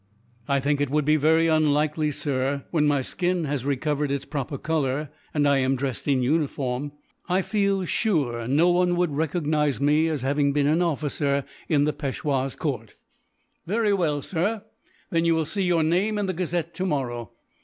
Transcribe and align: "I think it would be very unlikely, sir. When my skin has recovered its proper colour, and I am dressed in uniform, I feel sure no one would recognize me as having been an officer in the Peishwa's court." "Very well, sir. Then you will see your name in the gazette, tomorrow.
"I 0.47 0.59
think 0.59 0.81
it 0.81 0.89
would 0.89 1.05
be 1.05 1.15
very 1.15 1.45
unlikely, 1.45 2.09
sir. 2.09 2.65
When 2.71 2.87
my 2.87 3.03
skin 3.03 3.43
has 3.43 3.65
recovered 3.65 4.09
its 4.09 4.25
proper 4.25 4.57
colour, 4.57 5.11
and 5.31 5.47
I 5.47 5.59
am 5.59 5.75
dressed 5.75 6.07
in 6.07 6.23
uniform, 6.23 6.93
I 7.29 7.43
feel 7.43 7.85
sure 7.85 8.47
no 8.47 8.69
one 8.71 8.95
would 8.95 9.11
recognize 9.11 9.79
me 9.79 10.07
as 10.09 10.23
having 10.23 10.53
been 10.53 10.65
an 10.65 10.81
officer 10.81 11.45
in 11.69 11.83
the 11.83 11.93
Peishwa's 11.93 12.55
court." 12.55 12.95
"Very 13.67 13.93
well, 13.93 14.23
sir. 14.23 14.63
Then 15.11 15.23
you 15.23 15.35
will 15.35 15.45
see 15.45 15.61
your 15.61 15.83
name 15.83 16.17
in 16.17 16.25
the 16.25 16.33
gazette, 16.33 16.73
tomorrow. 16.73 17.31